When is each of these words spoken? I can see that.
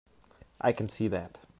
I 0.59 0.71
can 0.71 0.89
see 0.89 1.07
that. 1.09 1.37